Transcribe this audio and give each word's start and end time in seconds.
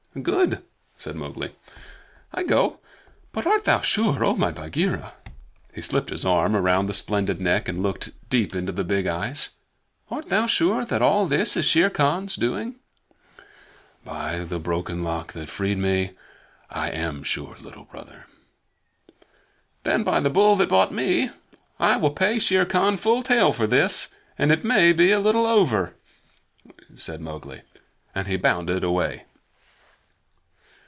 "Good!" 0.21 0.61
said 0.97 1.15
Mowgli. 1.15 1.55
"I 2.33 2.43
go. 2.43 2.79
But 3.31 3.47
art 3.47 3.63
thou 3.63 3.79
sure, 3.79 4.25
O 4.25 4.35
my 4.35 4.51
Bagheera" 4.51 5.13
he 5.73 5.79
slipped 5.81 6.09
his 6.09 6.25
arm 6.25 6.53
around 6.53 6.87
the 6.87 6.93
splendid 6.93 7.39
neck 7.39 7.69
and 7.69 7.81
looked 7.81 8.29
deep 8.29 8.53
into 8.53 8.73
the 8.73 8.83
big 8.83 9.07
eyes 9.07 9.51
"art 10.09 10.27
thou 10.27 10.47
sure 10.47 10.83
that 10.83 11.01
all 11.01 11.27
this 11.27 11.55
is 11.55 11.65
Shere 11.65 11.89
Khan's 11.89 12.35
doing?" 12.35 12.75
"By 14.03 14.39
the 14.39 14.59
Broken 14.59 15.01
Lock 15.01 15.31
that 15.31 15.47
freed 15.47 15.77
me, 15.77 16.11
I 16.69 16.89
am 16.89 17.23
sure, 17.23 17.55
Little 17.61 17.85
Brother." 17.85 18.25
"Then, 19.83 20.03
by 20.03 20.19
the 20.19 20.29
Bull 20.29 20.57
that 20.57 20.67
bought 20.67 20.91
me, 20.91 21.29
I 21.79 21.95
will 21.95 22.11
pay 22.11 22.37
Shere 22.37 22.65
Khan 22.65 22.97
full 22.97 23.23
tale 23.23 23.53
for 23.53 23.65
this, 23.65 24.09
and 24.37 24.51
it 24.51 24.65
may 24.65 24.91
be 24.91 25.11
a 25.11 25.21
little 25.21 25.45
over," 25.45 25.95
said 26.95 27.21
Mowgli, 27.21 27.61
and 28.13 28.27
he 28.27 28.35
bounded 28.35 28.83
away. 28.83 29.23